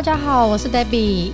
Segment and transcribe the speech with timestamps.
[0.00, 1.30] 大家好，我是 Debbie。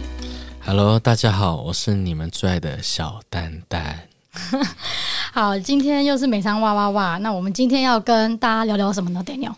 [0.65, 4.09] Hello，大家好，我是你们最爱的小丹丹。
[5.33, 7.17] 好，今天又是美商哇哇哇。
[7.19, 9.53] 那我们今天要跟大家聊聊什么呢？Daniel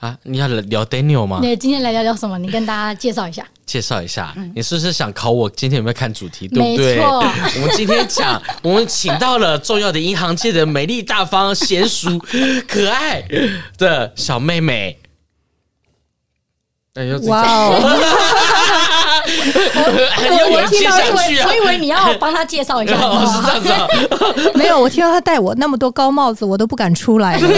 [0.00, 1.40] 啊，你要聊 Daniel 吗？
[1.42, 2.38] 对，今天来聊聊什么？
[2.38, 3.46] 你跟大家介绍一下。
[3.66, 6.48] 介绍一下，嗯、你是不是想考我今天有没有看主题？
[6.48, 7.00] 对不对？
[7.04, 12.18] 我们今天讲，我们请到了重要的银行界的美丽、大方、娴熟、
[12.66, 13.22] 可爱
[13.76, 14.98] 的小妹妹。
[17.26, 17.72] 哇哦！
[20.28, 20.94] 我我听到，
[21.48, 23.00] 我以为你要帮他介绍一下，是
[23.64, 24.52] 这样子。
[24.54, 27.48] 没有，我听到他戴我那么多高帽子，我都不敢出来了，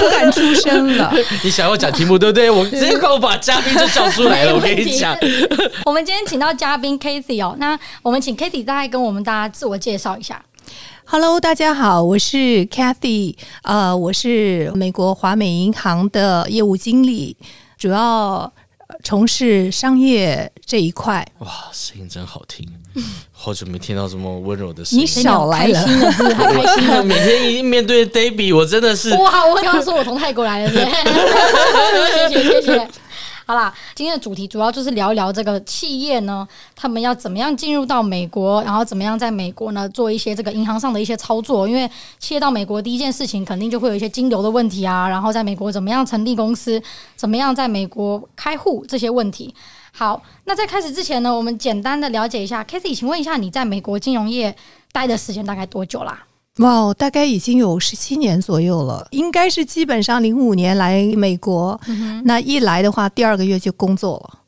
[0.00, 1.10] 不敢出声了。
[1.42, 2.50] 你想要讲题目对不对？
[2.50, 4.54] 我直接我把嘉宾就叫出来了。
[4.54, 5.16] 我跟你讲，
[5.86, 10.44] 我们今天请到嘉宾 Kathy 哦，那我们请 Kathy 大概跟我们大家自我介绍一下。
[11.06, 17.38] Hello，大家好，我是 Kathy，呃，我是美国华美银行的业务经理，
[17.78, 18.52] 主要。
[19.02, 22.66] 从事商业这一块，哇，声音真好听！
[23.32, 27.02] 好久没听到这么温柔的声音，你少来了，开心的开心的。
[27.04, 29.44] 每天一面对 Debbie，我真的是哇！
[29.46, 30.70] 我刚刚说我从泰国来的，
[32.28, 32.88] 谢谢谢谢。
[33.46, 41.68] 好啦，今天的主题主要就是聊一聊这个企业呢，他们要怎么样进入到美国，然后怎么样在美国呢做一些这个银行上的一些操作。
[41.68, 41.86] 因为
[42.18, 46.82] 企业到美国第一件事情，肯定就会有一些金流的问题啊，然后在美国怎么样成立公司，
[47.16, 49.54] 怎么样在美国开户这些问题。
[49.92, 54.56] 好，那在开始之前呢，我们简单的了解一下，Cathy，请问一下，你在美国金融业
[54.90, 56.24] 待的时间大概多久啦？
[56.58, 64.38] 哇，wow, 大概已经有十七年左右了，应该是基本上零五年来美国，嗯、那一来的话，第二个月就工作了。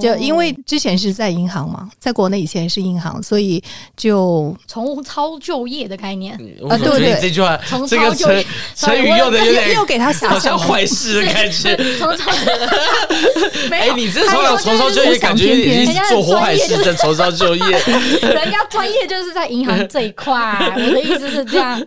[0.00, 3.62] 就因为之前是在银行嘛，在国内以前是银行，所以
[3.96, 6.34] 就重操就业的概念
[6.68, 8.44] 啊，对对，这句话这个成
[8.76, 11.76] 成语用的有点又给他想好像坏事的感觉。
[11.98, 12.30] 重操，
[13.72, 17.64] 哎，你这从小重操旧业，感觉已经是做坏事在从操就业。
[18.22, 21.82] 人家专业就是在银行这一块，我的意思是这样，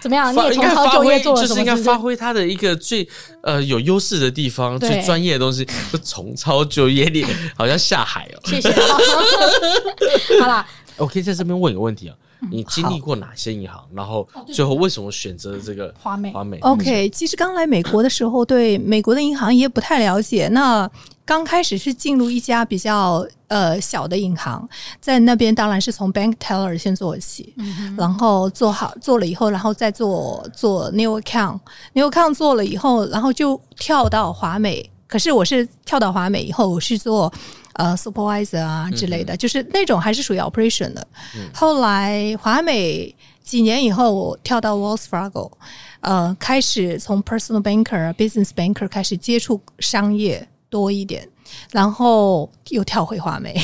[0.00, 0.34] 怎么样？
[0.34, 1.48] 你也重操旧业做了什么？
[1.48, 3.08] 就是应该发挥他的一个最
[3.42, 7.24] 呃有优势的地方，最专业的东西，就重操旧业里。
[7.56, 8.70] 好像下海哦，谢谢。
[10.40, 10.66] 好啦，
[10.96, 12.16] 我可以在这边问一个问题啊，
[12.50, 13.82] 你经历过哪些银行？
[13.94, 16.32] 然后最后为什么选择这个华美？
[16.32, 16.58] 华美。
[16.60, 20.48] OK，其实刚来美国的时候，对美国的银行也不太了解。
[20.48, 20.88] 那
[21.24, 24.68] 刚开始是进入一家比较呃小的银行，
[25.00, 27.52] 在那边当然是从 bank teller 先做起，
[27.96, 34.88] 然后做好做了以后，然后再做做 new account，new account 做了以后，然后就跳到华美。
[35.08, 37.32] 可是我是跳到华美以后，我是做
[37.74, 41.06] 呃 supervisor 啊之类的，嗯、就是那种还是属于 operation 的。
[41.36, 45.52] 嗯、后来华美几年以后，我跳到 Wells Fargo，
[46.00, 51.28] 呃，开始从 personal banker、business banker 开始接触商业多一点，
[51.70, 53.54] 然后又跳回华美。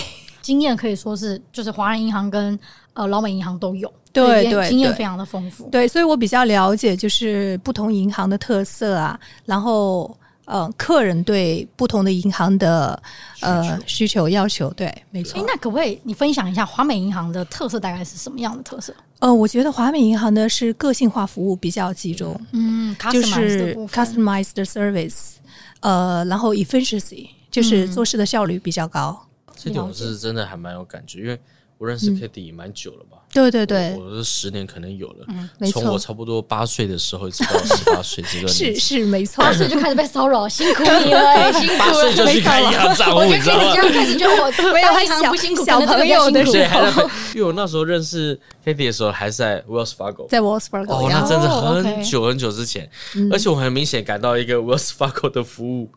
[0.40, 2.56] 经验可以说是就是华人银行跟
[2.94, 5.68] 呃老美银行都有，对对，经验非常的丰富。
[5.70, 10.16] 对，所以我比较了解就是不同银行的特色啊，然后。
[10.44, 13.00] 呃，客人对不同的银行的
[13.40, 15.38] 呃需求要求，对，没错。
[15.38, 18.94] 诶，那可不可以你分享一下华美银行的特色大概是什么样的特色？
[19.20, 25.34] 呃，我觉得华美银行呢是个性化服务比较集中，嗯，就是 customized service，
[25.80, 29.26] 呃，然后 efficiency 就是做事的效率比较高。
[29.46, 31.40] 嗯，这点我是真的还蛮有感觉，因为。
[31.78, 33.18] 我认识 Kitty 蛮久了吧？
[33.32, 35.24] 对对对，我是十年可能有了。
[35.28, 35.80] 嗯，没错。
[35.82, 41.78] 从我差不多八岁的时候一直到十八岁这个是是没错，八岁就开始被骚扰，辛苦你了， 辛苦了。
[41.78, 43.74] 八岁就去开银行账户，你知道吗？
[43.74, 47.02] 开始就我没有很小不辛苦，小朋友的时候，
[47.34, 50.92] 因为我那时候认识 Cathy 的时候还是在 Wells Fargo，在 Wells Fargo。
[50.92, 52.88] 哦，那真的很久很久之前，
[53.32, 55.88] 而且我很明显感到一个 Wells Fargo 的服务。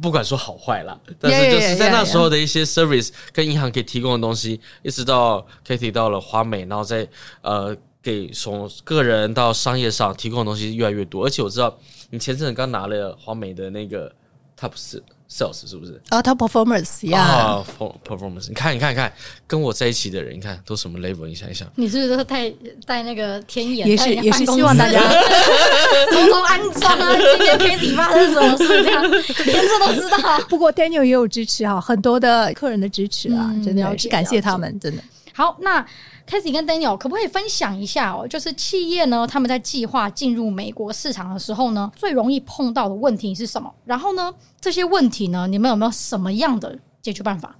[0.00, 7.08] 不管说好坏啦，但是就是在那时候的一些 service 跟银行可以提供的东西，一直到 Cathy 到了华美，然后再
[7.40, 11.76] 呃给从个人到商业上提供的东西越来越多，而且我知道
[12.10, 14.12] 你前阵子刚拿了华美的那个
[14.58, 15.02] top 四。
[15.30, 17.64] Sales 是不是啊？Top performance 呀，啊
[18.06, 19.12] ，performance，你看，你看，你看，
[19.46, 21.26] 跟我在一起的人，你看都什么 level？
[21.26, 22.50] 你想一想，你是不是都带
[22.86, 23.86] 带那个天眼？
[23.86, 27.14] 也是也是希望大家偷偷安装啊！
[27.14, 28.66] 今天 Kitty 发生什么事？
[28.82, 30.38] 这 样连这都知道。
[30.48, 35.02] 不过 Daniel 也有支持啊，很多的客人的支持啊，真的要感谢他们，真的。
[35.38, 35.80] 好，那
[36.28, 38.26] Cathy 跟 Daniel 可不可以分享一下哦？
[38.26, 43.72] 就是企业呢，他们在计划进入美国市场的时候呢，最容易碰到的问题是什么？
[43.84, 47.54] 然后呢，这些问题呢，你们有没有什么样的解决办法？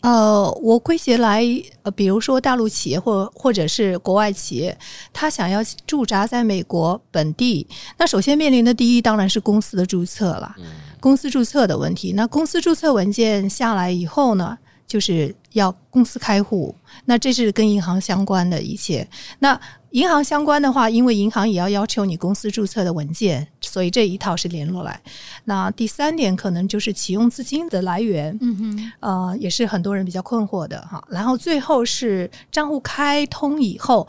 [0.00, 1.44] 呃，我归结来，
[1.82, 4.74] 呃，比如说大陆企业或或者是国外企业，
[5.12, 7.68] 他想要驻扎在美国本地，
[7.98, 10.56] 那首先面临的第一当然是公司的注册了，
[10.98, 12.14] 公司注册的问题。
[12.14, 14.56] 那公司注册文件下来以后呢，
[14.92, 16.74] 就是要公司开户，
[17.06, 19.08] 那这是跟银行相关的一切。
[19.38, 19.58] 那
[19.92, 25.00] 银行相关的话，因为银行也要要求你公司注册的文件，所以这一套是联络来。
[25.44, 31.02] 那第三点可能就是启用资金的来源，嗯哼，呃，也是很多人比较困惑的哈。
[31.08, 34.06] 然后最后是账户开通以后，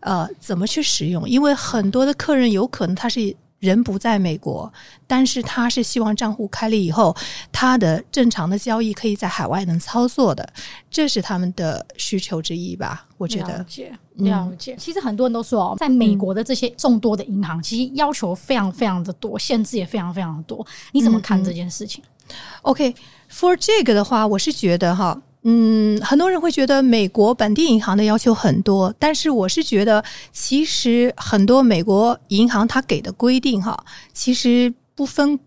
[0.00, 1.28] 呃，怎么去使用？
[1.28, 3.36] 因为很多的客人有可能他是。
[3.62, 4.70] 人不在美国，
[5.06, 7.16] 但是他是希望账户开了以后，
[7.52, 10.52] 他的正常的交易可以在海外能操作的，
[10.90, 13.06] 这是他们的需求之一吧？
[13.16, 13.58] 我觉得。
[13.58, 14.74] 了解，了解。
[14.74, 20.66] 嗯、其实很多人都说哦，在美国的这些众多的银行，嗯、其实要求非常非常的多，限制也非常非常的多。
[20.90, 22.02] 你怎么看这件事情？
[22.28, 25.22] 嗯、OK，for、okay, 这个的话，我是觉得哈。
[25.44, 35.38] 嗯，很多人会觉得美国本地银行的要求很多，但是我是觉得，其实很多美国银行它给的规定哈，其实不分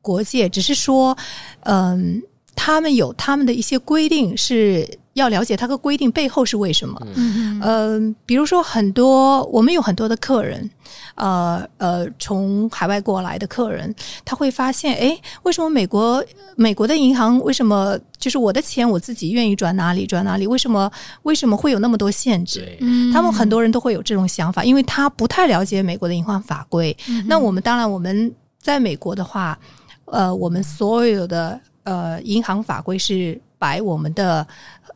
[0.00, 1.16] 国界，只是说，
[1.64, 2.22] 嗯，
[2.54, 4.98] 他们有他们的一些规定是。
[5.14, 7.00] 要了解它的规定背后是为什么？
[7.16, 10.68] 嗯呃，比如说很多我们有很多的客人，
[11.14, 13.94] 呃呃，从海外过来的客人，
[14.24, 16.24] 他会发现，哎，为什么美国
[16.56, 20.46] 美国的银行为什么就是我的钱我自己愿意转哪里转哪里？
[20.46, 20.90] 为什么
[21.22, 22.60] 为什么会有那么多限制？
[22.80, 26.96] 对他们很多人都会有这种想法，因为他不太了解美国的银行法规。
[27.08, 29.58] 嗯、那我们当然我们在美国的话，
[30.06, 34.46] 呃，我们所有的呃银行法规是摆我们的。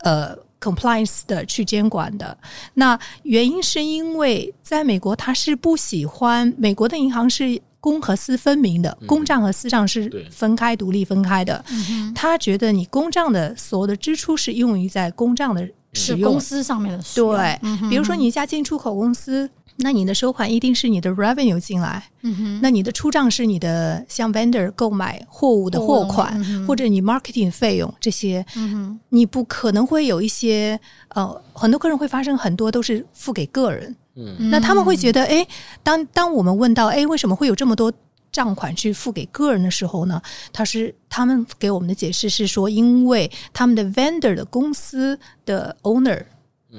[0.06, 2.38] 呃，compliance 的去监管的，
[2.75, 11.64] 那原因是因为在美国，他是不喜欢美国的银行是公和私分明的，嗯、公账和私账是分开、独立分开的。
[11.70, 19.50] 嗯、他觉得你公账的所有的支出是用于在公账的使用，公司上面的对，嗯、比如说你一家进出口公司。
[19.78, 35.46] 那你的收款一定是你的 revenue 进来，嗯哼，那你的出账是你的像 vendor 购买货物的货款，嗯、或者你 marketing 费用这些，嗯哼，你不可能会有一些呃，很多客人会发生很多都是付给个人，嗯，那他们会觉得，哎，
[35.82, 37.93] 当当我们问到，哎，为什么会有这么多
[38.32, 40.20] 账款去付给个人的时候呢？
[40.52, 46.23] 他是他们给我们的解释是说，因为他们的 vendor 的公司的 owner。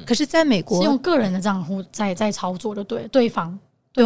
[0.05, 3.57] 可是，在美国是用个人的账户在在操作的，对对方，
[3.93, 4.03] 对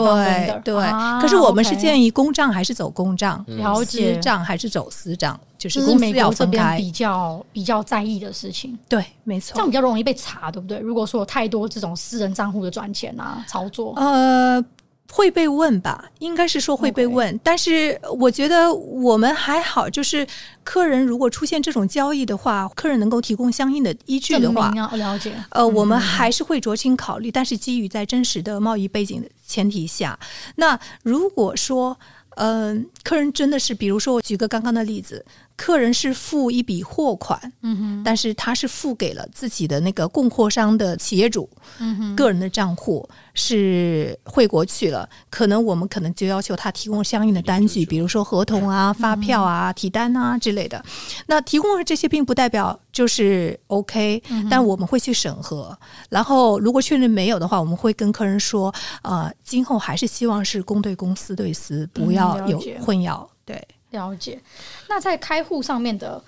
[0.64, 0.74] 对。
[1.20, 6.78] 可是我们是建议公账还是走公账，了解私账还是走私账，就是公司要分开。
[6.78, 10.80] 比较比较在意的事情，对，没错，这样比较容易被查，对不对？
[10.80, 14.64] 如果说有太多这种私人账户的转钱啊操作，呃。
[15.12, 20.26] 会被问吧，应该是说会被问.但是我觉得我们还好，就是
[20.64, 25.34] 客人如果出现这种交易的话，客人能够提供相应的依据的话，我了解。
[25.50, 30.18] 呃，我们还是会酌情考虑，嗯、但是基于在真实的贸易背景的前提下，
[30.56, 32.00] 那如果说，
[32.38, 35.26] 嗯、呃，客人真的是，比如说我举个刚刚的例子。
[35.62, 41.48] 客人是付一笔货款，嗯哼，但是他是付给了自己的那个供货商的企业主，
[41.78, 50.84] 嗯哼，个人的账户是汇过去了，可能我们可能就要求他提供相应的单据，比如说合同啊、发票啊、提单啊之类的。
[51.28, 55.78] 那提供了这些并不代表就是 OK，但我们会去审核。
[56.10, 58.74] 然后如果确认没有的话，我们会跟客人说，
[59.04, 63.62] 呃，今后还是希望是公对公、私对私，不要有混淆，对。
[63.92, 64.42] 了解，
[64.90, 66.22] 那在开户上面的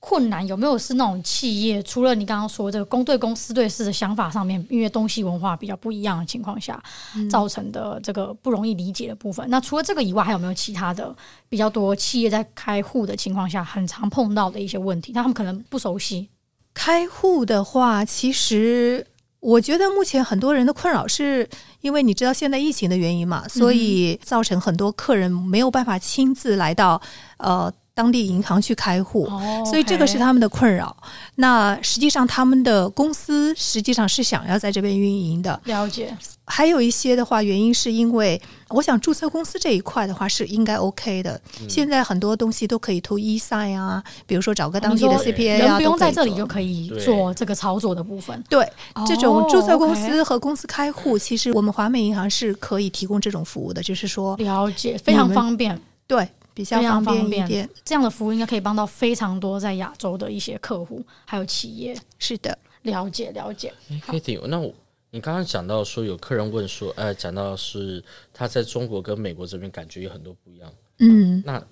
[0.00, 1.82] 困难有没有是那种企业？
[1.82, 6.82] 除了你刚刚说这个公对公、私对私的想法上面，因为东西文化比较不一样的情况下，
[7.28, 9.46] 造成的这个不容易理解的部分。
[9.48, 11.14] 嗯、那除了这个以外，还有没有其他的
[11.48, 15.12] 比较多企业在开户的情况下很常碰到的一些问题？
[15.14, 16.28] 那他们可能不熟悉
[16.72, 19.06] 开户的话，其实。
[19.40, 21.48] 我觉得目前很多人的困扰是
[21.80, 27.00] 因为你知道现在疫情的原因嘛，所以造成很多客人没有办法亲自来到
[27.38, 27.72] 呃。
[27.98, 29.64] 当地银行去开户，oh, okay.
[29.64, 30.96] 所以这个是他们的困扰。
[31.34, 35.60] 那实际上他们的公司实际上是想要在这边运营的。
[35.64, 36.16] 了解。
[36.44, 41.38] 还有一些的话，原因是因为我想注册公司这一块的话是应该 OK 的。
[41.60, 48.40] 嗯、现在很多东西都可以 to e-sign 啊，比如说找个当地的 CPA 啊，人不用在这里就可以做这个操作的部分。
[48.48, 48.64] 对，
[49.08, 55.78] 这种注册公司和公司开户，其实我们华美银行是可以提供这种服务的，就是说了解非常方便。
[56.06, 56.28] 对。
[56.58, 61.96] 比较方便一点，这样的服务应该可以帮到非常多在亚洲的一些客户还有企业。
[62.18, 63.72] 是的，了解了解。
[64.04, 64.74] Cathy，那我
[65.10, 68.02] 你刚刚讲到说有客人问说，呃，讲到是
[68.34, 70.68] 他在中国跟美国这边感觉有很多不一样。
[70.98, 71.62] 嗯，那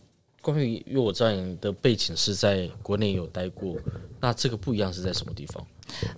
[0.41, 3.75] 关于，因为我知道你的背景是在国内有待过，
[4.21, 5.67] 那这个不一样是在什么地方？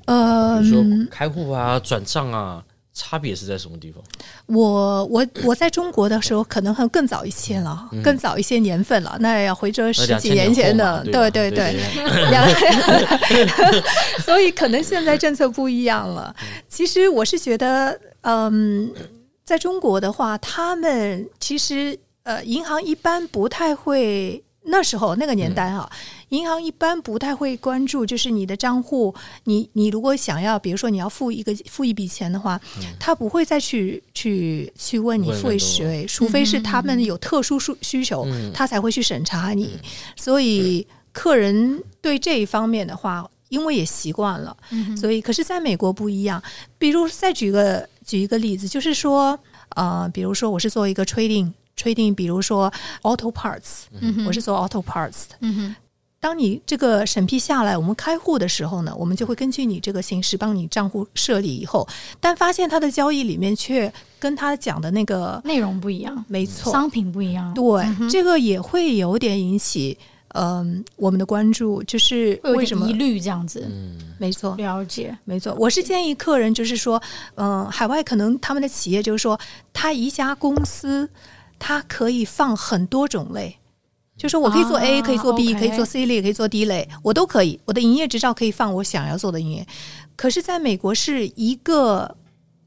[0.04, 2.62] 呃，比如说开户啊、转账啊。
[2.98, 4.02] 差别是在什么地方？
[4.46, 9.16] 我我我在中国的时候，可能还更早一些了，嗯、更早一些年份了。
[9.20, 11.78] 那要回这十几年前的，对对对，
[14.20, 16.34] 所以可能现在政策不一样了。
[16.68, 18.92] 其实我是觉得，嗯，
[19.44, 24.42] 在中国的话，他们其实呃，银行一般不太会。
[24.68, 25.90] 那时候那个年代啊，
[26.28, 32.60] 银行一般不太会关注，就是你的账户，你你如果想要，比如说你要付一个付一笔钱的话，
[32.98, 39.78] 他不会再去去去问你付谁，除非是他们有特殊需需求，他才会去审查你。
[40.16, 44.56] 所以客人对这一方面的话，因为也习惯了，
[44.96, 46.42] 所以可是在美国不一样。
[46.78, 49.38] 比如再举个举一个例子，就是说，
[49.76, 51.52] 呃，比如说我是做一个 trading。
[51.78, 55.36] trading，比如说 auto parts，嗯，我是做 auto parts 的。
[55.40, 55.76] 嗯，
[56.20, 61.86] 当你这个审批下来，我们开户的时候呢，我们就会根据你这个形式帮你账户设立以后，
[62.18, 67.54] 但发现他的交易里面却跟他讲的那个内容不一样，没错，商品不一样。
[67.54, 67.64] 对，
[68.00, 69.96] 嗯，这个也会有点引起
[70.34, 73.64] 嗯、呃、我们的关注，就是为什么疑虑这样子？
[73.70, 75.54] 嗯，没错，了解，没错。
[75.54, 77.00] 我是建议客人就是说，
[77.36, 79.38] 嗯、呃，海外可能他们的企业就是说，
[79.72, 81.08] 他一家公司。
[81.58, 83.56] 它可以放很多种类，
[84.16, 87.58] 就是我可以做 A，、啊、可以做 B，、okay、可以做 C 类，可以做 D 类，我都可以。
[87.64, 89.66] 我的营业执照可以放我想要做的营业。
[90.16, 92.16] 可是，在美国是一个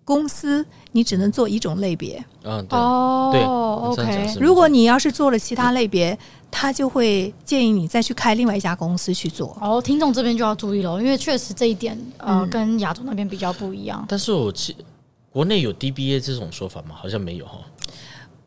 [0.05, 2.23] 公司，你只能做一种类别。
[2.43, 4.35] 嗯，对，对，OK。
[4.39, 6.17] 如果你要是做了其他类别，
[6.49, 9.57] 他就会建议你再去开另外一家公司去做。
[9.61, 14.05] 哦，听众这边就要注意了，因为确实这一点呃，跟亚洲那边比较不一样。
[14.07, 14.75] 但是我记
[15.29, 16.95] 国内有 DBA 这种说法吗？
[16.95, 17.59] 好像没有哈。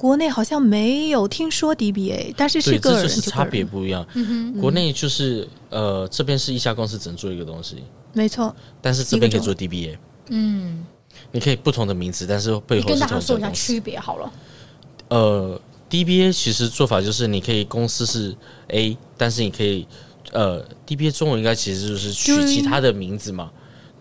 [0.05, 4.07] 国内好像没有听说 DBA，但是是个人，就是差别不一样。
[4.13, 7.83] 嗯哼，国内就是呃，这边是一家公司只能做一个东西，
[8.13, 8.55] 没错。
[8.83, 9.97] 但是这边可以做 DBA，
[10.29, 10.85] 嗯，
[11.33, 12.89] 你可以不同的名字，但是背后。
[12.89, 14.31] 跟大家说一下区别好了。
[15.09, 15.59] 呃
[15.89, 18.37] ，DBA 其实做法就是你可以公司是
[18.69, 19.89] A，但是你可以
[20.33, 23.51] 呃，DBA 中文应该其实就是取其他的名字嘛。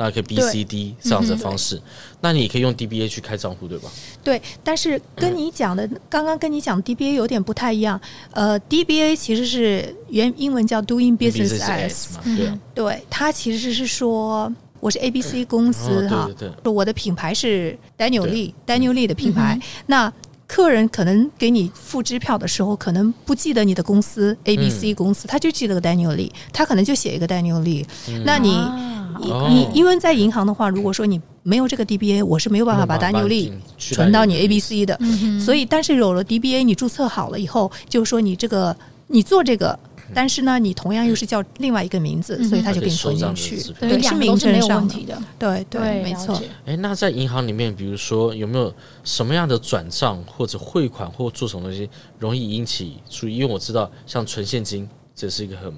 [0.03, 1.81] 那可以 B C D 这样子的方式，嗯、
[2.19, 3.89] 那你可以用 D B A 去开账户，对吧？
[4.22, 8.00] 对，但是跟你讲的，刚刚、嗯、跟你讲 D B A 有点不太一样。
[8.31, 16.29] 呃，D B A 其实是原英文叫 Doing Business As，对、嗯、对，它其实是说我是 A B C 公司哈，
[16.65, 20.13] 我的品牌是 Daniel Lee，Daniel Lee 的品牌，嗯、那。
[20.45, 27.83] 客人可能给你付支票的时候，可能不记得你的公司 A B C 公司，嗯、他就记得个 Daniel Lee，他可能就写一个 Daniel Lee。
[28.10, 34.98] 嗯、那你、啊、你你因为在银行的话，如果说你没有这个 D B A，我是没有办法把 Daniel 存到你 A B C 的。
[35.00, 38.75] 嗯、所以，但是有了 D B A，你注册好了以后，就是说你这个
[39.08, 39.77] 你做这个。
[40.15, 44.96] 但是呢，你同样又是叫另外一个名字，嗯、所以他就给你存进去，对，是名称上的。
[45.39, 46.39] 对对，对没错。
[46.65, 48.72] 哎，那在银行里面，比如说有没有
[49.03, 51.89] 什么样的转账或者汇款或做什么东西
[52.20, 53.38] 容易引起注意？
[53.38, 55.74] 因为我知道，像存现金，这是一个很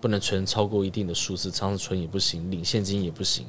[0.00, 3.46] 不能存超过一定的数字，常常存也不行，领现金也不行。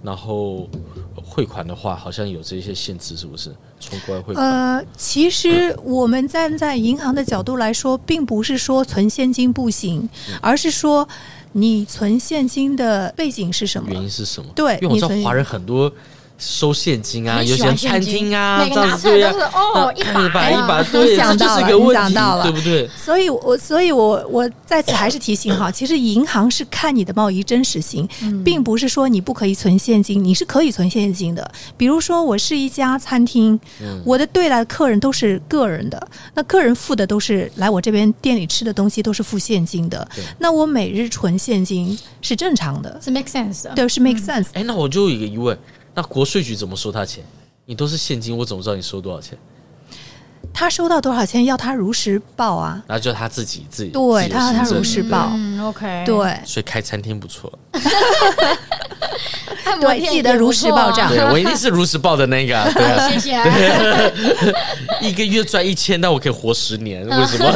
[0.00, 0.68] 然后
[1.16, 3.54] 汇款的话，好像有这些限制，是不是？
[3.80, 4.48] 从国外汇款？
[4.48, 10.08] 呃，其实我们站在银行的角度来说，并不是说存现金不行，
[10.40, 11.08] 而是说
[11.52, 13.90] 你存现金的背景是什么？
[13.90, 14.48] 原因是什么？
[14.54, 15.92] 对，因为我知道华人很多。
[16.38, 22.14] 收现金啊，有些餐厅啊，这样子都是哦，一把一把，对，这就是个问题，
[22.44, 22.88] 对不对？
[22.96, 28.08] 所以，我所以我我在此还是提醒哈，其实银行是看你的贸易真实性，
[28.44, 31.50] 并不是说你不可以存现金，你是可以存现金的。
[31.76, 33.58] 比如说，我是一家餐厅，
[34.04, 44.46] 我的对来的客人都是个人的，那客人付的都是来我这边店里吃的东西都是付现金的，那我每日存现金是正常的，是 make sense 的，对，是 make sense。
[44.52, 45.58] 哎，那我就有一个疑问。
[45.98, 47.24] 那国税局怎么收他钱？
[47.66, 49.36] 你都是现金，我怎么知道你收多少钱？
[50.58, 52.82] 他收到多少钱要他如实报啊？
[52.88, 55.30] 那就他自己自己对，他要他如实报。
[55.32, 57.56] 嗯，OK，对，所以开餐厅不错。
[59.80, 61.08] 对，记得如实报账。
[61.08, 62.60] 对，我一定是如实报的那个。
[62.74, 63.40] 对啊，谢谢。
[65.00, 67.52] 一个月赚一千，但我可以活十年，为什么？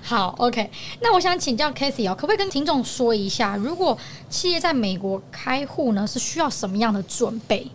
[0.00, 0.70] 好，OK。
[1.00, 3.98] 那我想请教 Cathy 哦，可不可以跟听众说一下，如果
[4.30, 7.66] 企业在美国开户呢，是需要什么样的准备？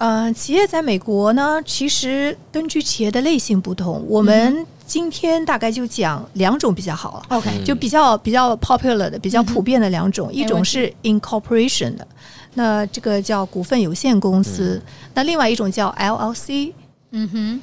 [0.00, 7.22] 呃，企业在美国呢，其实根据企业的类型不同，我们今天大概就讲两种比较好。
[7.28, 12.08] OK，就比较比较 popular 的、比较普遍的两种，嗯、一种是 incorporation 的，
[12.54, 16.72] 那这个叫股份有限公司；嗯、那另外一种叫 LLC。
[17.10, 17.60] 嗯哼，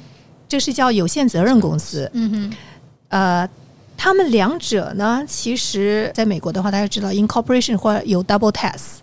[0.48, 2.08] 这是叫有限责任公司。
[2.14, 2.56] 嗯哼，
[3.08, 3.48] 呃，
[3.96, 8.98] 他们两者呢，其实在美国的话，大家知道 incorporation 或者有 double tax。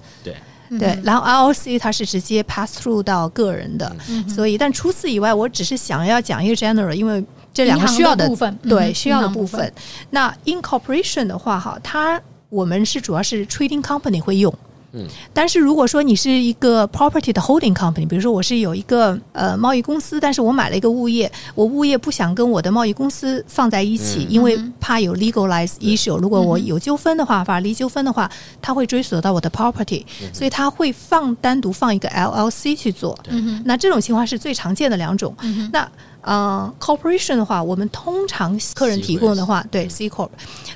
[0.69, 9.71] 对对，然后 ROC 它是直接 pass through 到个人的，嗯、所以但除此以外，我只是想要讲一个 general，因为这两个需要的，的部分，对、嗯、需要的部分。
[10.09, 14.53] 那 incorporation 的话，哈，它我们是主要是 trading company 会用。
[14.95, 28.29] 嗯，但是如果说你是一个 property 的 holding company，比如说我是有一个呃贸易公司，但是我买了一个物业，我物业不想跟我的贸易公司放在一起，嗯、因为怕有 legalize issue，如果我有纠纷的话，法律纠纷的话，
[28.61, 33.17] 他会追索到我的 property，所以他会放单独放一个 LLC 去做。
[33.29, 35.35] 嗯，那这种情况是最常见的两种。
[35.41, 35.87] 嗯、那
[36.25, 40.29] 呃，corporation 的话，我们通常客人提供的话，对 C corp，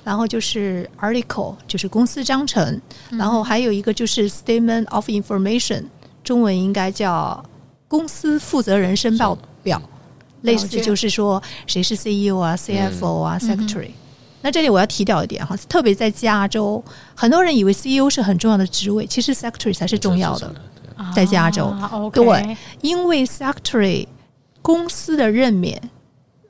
[0.03, 2.79] 然后就是 article，就是公司章程，
[3.09, 5.85] 嗯、然后还有一个就是 statement of information，
[6.23, 7.43] 中文应该叫
[7.87, 9.81] 公司负责人申报表，
[10.43, 13.87] 类似就是说谁是 CEO 啊、CFO 啊、嗯、Secretary。
[13.87, 13.93] 嗯、
[14.43, 16.83] 那这里我要提掉一点哈，特别在加州，
[17.15, 20.53] 很多人以为 CEO 是很重要的职位，其实 Secretary 才是重要的，
[21.15, 21.73] 在加州，
[22.13, 24.05] 对，因为 Secretary。
[24.61, 25.81] 公司的任免、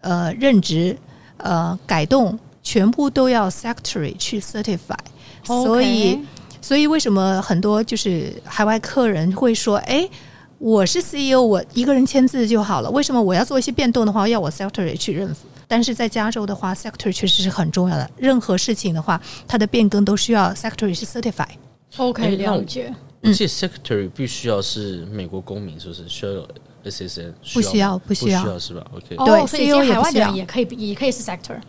[0.02, 0.98] 呃任职、
[1.38, 4.98] 呃改动，全部都要 secretary 去 certify，
[5.44, 6.20] 所以.
[6.62, 10.08] 所以为什么很多就是海外客人会说，哎，
[10.58, 15.34] 我是 CEO，我一个人签字就好了，为什么我要做一些变动的话，要我 secretary 去认？
[15.70, 21.48] 但是在加州的话，secretary 确实是很重要的，任何事情的话，它的变更都需要 secretary 去 certify。
[21.96, 22.94] OK，了解。
[23.24, 26.46] 而且 secretary 必须要是美国公民，是不是需要
[26.90, 31.60] ？SSN 不需要，不需要，不需要是吧？OK，对，所以海外的人也可以，也可以是 sector，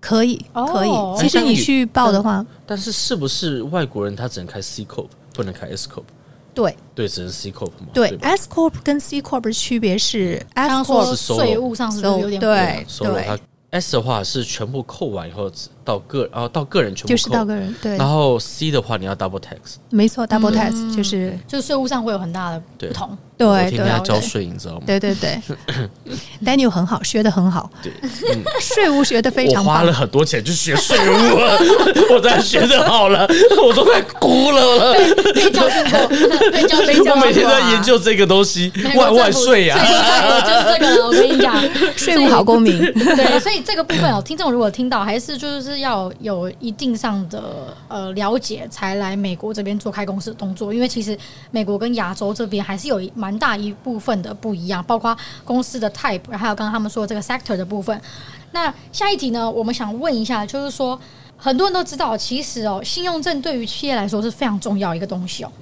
[0.00, 0.90] 可以，可以。
[1.18, 6.04] 其实你去报的话，但是是不是外国人他只能开 C corp，不能开 S corp？
[6.52, 7.88] 对，对，只能 C corp 嘛。
[7.92, 13.40] 对，S corp 跟 C corp 的区别是，S corp 税务上是有点对对。
[13.72, 15.48] S 的话是全部扣完以后
[15.84, 17.96] 到个，然后到个人全部扣，就是到个人对。
[17.96, 23.16] 然后 C 的话你要 double tax，没错，double tax 就是就是税务上会有很大的不同。
[23.40, 24.82] 对，我天天要交税，你知道吗？
[24.86, 25.40] 对对对
[26.44, 27.70] ，Daniel 很好，学的很好。
[27.82, 27.90] 对，
[28.60, 29.74] 税务学的非常棒。
[29.74, 33.26] 我花了很多钱去学税务，我在学的好了，
[33.66, 34.94] 我都快哭了。
[35.34, 36.06] 被教训过，
[36.52, 37.12] 被教训过。
[37.12, 39.78] 我每天在研究这个东西，万万岁呀！
[39.78, 41.56] 就是这个了，我跟你讲，
[41.96, 42.78] 税务好公民。
[42.92, 50.74] 对，所以这个部分哦，听众如果听到，还是就是要有一定上的呃了解，才来美国这边做开公司的动作。
[50.74, 51.16] 因为其实
[51.50, 53.29] 美国跟亚洲这边还是有蛮。
[53.30, 57.98] 蛮大一部分的不一样，包括公司的 type，还有刚刚他们说这个 sector 的部分。
[58.50, 60.98] 那下一题呢，我们想问一下，就是说
[61.36, 65.52] 很多人都知道，其实哦，信用证对于企业来说是非常重要一个东西哦。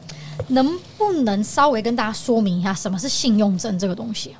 [0.48, 4.34] 能不能稍微跟大家说明一下，什么是信用证这个东西？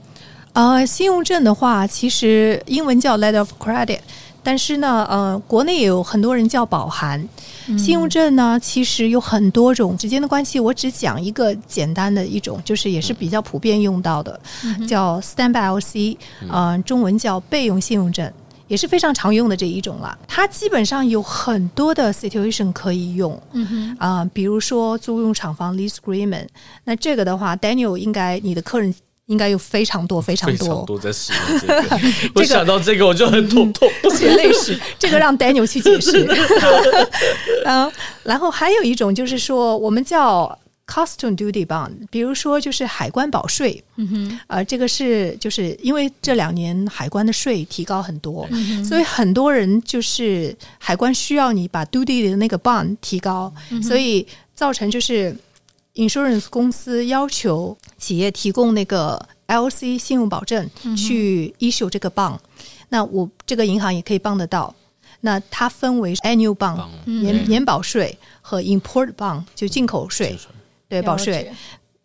[0.55, 3.99] 呃，信用证的话，其实英文叫 letter of credit。
[4.43, 7.29] 但是呢，呃，国内也有很多人叫保函。
[7.69, 10.59] 嗯、信用证呢，其实有很多种之间的关系。
[10.59, 16.17] 我只讲一个简单的一种，就是也是比较普遍用到的，嗯、叫 Standby LC，
[16.49, 18.33] 呃，中文叫备用信用证，
[18.67, 20.19] 也是非常常用的这一种了。
[20.27, 26.47] 它基本上有很多的 situation 可以用，嗯哼，啊、呃，比如说租用厂房 lease agreement。
[26.85, 28.95] 那这个的话，Daniel 应该你的客人。
[29.29, 32.01] 应该有非常多非常多，非常多在使用这个。
[32.35, 33.89] 我想到这个我就很痛痛。
[34.17, 36.27] 血泪史， 这个让 Daniel 去解释。
[37.67, 37.93] 嗯，
[38.25, 43.85] 然后还有一种就是说，我们叫 Custom Duty Bond，比如说就是海关保税。
[43.97, 55.37] 嗯哼，呃，这个是就是因为这两年海关的税提高很多，嗯、所以很多人就是海关需要你把 Duty 的那个 Bond 提高，嗯、所以造成就是。
[55.99, 62.39] Insurance 公司要求企业提供那个 LC 信用保证去 issue 这个 bond，
[62.89, 64.73] 那我这个银行也可以帮得到。
[65.21, 70.39] 那它分为 annual bond 年年保税和 import bond 就进口税，
[70.89, 71.53] 对保税。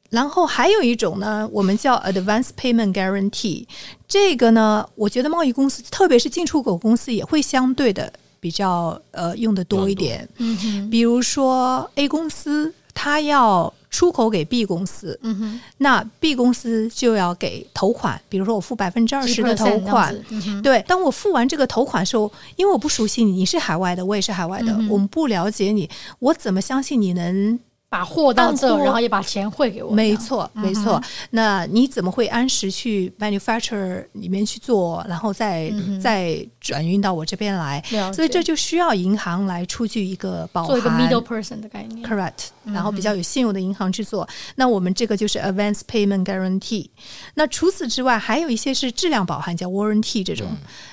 [0.09, 3.65] 然后还有一种呢，我们叫 advance payment guarantee。
[4.07, 10.27] 这个呢，我觉得贸易公司，特别是进出口公司，也会相对的比较呃用的多一点。
[10.37, 20.83] 嗯哼，比如说 A 公司，它要出口给 B 公司，嗯哼，那 B 公司就要给头款，比如说我付百分之二十的头款，嗯、对。
[20.87, 27.59] 当我付完这个头款的时候，因为我不熟悉你，你是海外的，我也是海外的，嗯、我们不了解你，我怎么相信你能
[27.93, 29.91] 把货到这，然后也把钱汇给我。
[29.93, 30.99] 没错，没错。
[31.29, 37.79] 那你怎么会按时去 manufacturer 里面去做，然后再再转运到我这边来？
[38.11, 42.03] 所以这就需要银行来出具一个保函，做一个 middle person 的概念。
[42.03, 42.47] Correct。
[42.63, 44.27] 然后比较有信用的银行去做。
[44.55, 46.89] 那我们这个就是 advance payment guarantee。
[47.35, 50.47] 那除此之外，还有一些是质量保函，叫 warranty 这种，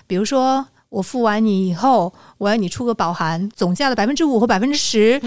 [0.07, 0.67] 比如说。
[0.91, 5.19] 我付完你以后，我要你出个保函，总价的百分之五或百分之十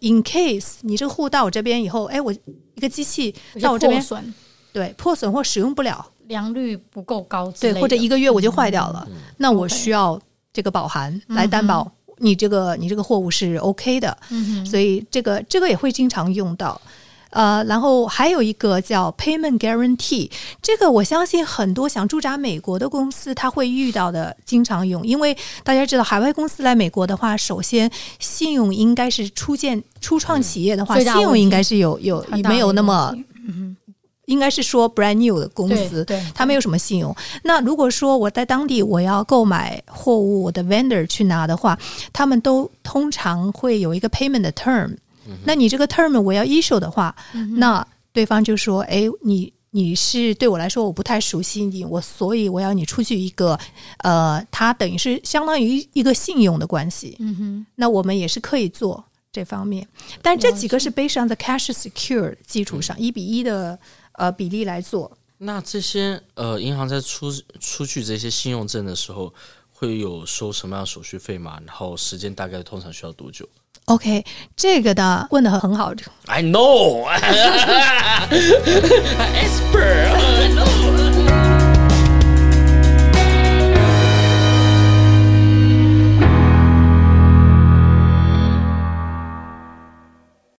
[0.00, 2.32] ，in case 你这个货到我这边以后，哎，我
[2.74, 4.34] 一个机器到我这边，破损，
[4.72, 10.20] 对，破损或使用不了，良率不够高，对，或者一个月我就坏掉了，嗯、那我需要
[10.52, 16.80] 这个保函来担保你这个、嗯、你这个货物是 OK 的，嗯、所以这个这个也会经常用到。
[17.32, 25.06] 呃，然后还有一个叫 Payment Guarantee，这个我相信很多想驻扎美国的公司他会遇到的，经常用。
[25.06, 33.14] 因为大家知道，海外公司来美国的话，首先信用应该是初建初创企业的话，嗯、信用应该是有有没有那么，
[33.48, 33.76] 嗯、
[34.26, 37.14] 应该是说 brand new 的公司，他没有什么信用。
[37.44, 41.78] 那如果说我在当地我要购买货物，我的 vendor 去拿的话，
[42.12, 44.96] 他们都通常会有一个 payment 的 term。
[45.44, 53.58] 那你这个 term 我要 issue 的话，嗯、那对方就说：“哎，你你是对我来说我不太熟悉你，我所以我要你出具一个，
[53.98, 57.16] 呃，它等于是相当于一个信用的关系。
[57.20, 59.88] 嗯哼，那我们也是可以做这方面，
[60.20, 63.78] 但这几个是 based on the cash secure 基础上一比一的
[64.12, 65.10] 呃比例来做。
[65.38, 69.32] 那这些呃银行在出出具这些信用证的时候，
[69.72, 71.58] 会有收什么样的手续费吗？
[71.66, 73.48] 然后时间大概通常需要多久？”
[73.86, 74.24] OK，
[74.56, 75.92] 这个的问的很好。
[76.26, 77.02] I know，expert。